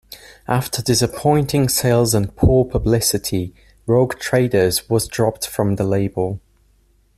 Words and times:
After 0.47 0.81
disappointing 0.81 1.69
sales 1.69 2.15
and 2.15 2.35
poor 2.35 2.65
publicity, 2.65 3.53
Rogue 3.85 4.17
Traders 4.17 4.89
was 4.89 5.07
dropped 5.07 5.45
from 5.47 5.75
the 5.75 5.83
label. 5.83 6.41